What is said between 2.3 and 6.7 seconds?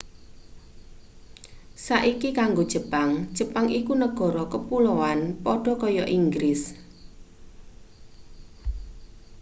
kanggo jepang jepang iku negara kapuloan padha kaya inggris